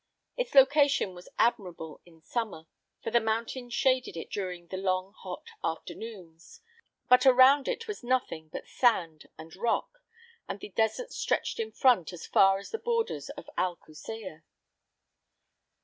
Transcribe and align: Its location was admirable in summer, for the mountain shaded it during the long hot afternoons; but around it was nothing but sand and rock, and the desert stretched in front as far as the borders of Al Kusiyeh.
Its 0.35 0.55
location 0.55 1.13
was 1.13 1.29
admirable 1.37 2.01
in 2.07 2.23
summer, 2.23 2.65
for 3.03 3.11
the 3.11 3.19
mountain 3.19 3.69
shaded 3.69 4.17
it 4.17 4.31
during 4.31 4.65
the 4.65 4.75
long 4.77 5.13
hot 5.19 5.49
afternoons; 5.63 6.59
but 7.07 7.23
around 7.27 7.67
it 7.67 7.87
was 7.87 8.03
nothing 8.03 8.49
but 8.49 8.67
sand 8.67 9.29
and 9.37 9.55
rock, 9.55 9.99
and 10.49 10.59
the 10.59 10.69
desert 10.69 11.13
stretched 11.13 11.59
in 11.59 11.71
front 11.71 12.11
as 12.13 12.25
far 12.25 12.57
as 12.57 12.71
the 12.71 12.79
borders 12.79 13.29
of 13.37 13.47
Al 13.57 13.75
Kusiyeh. 13.77 14.41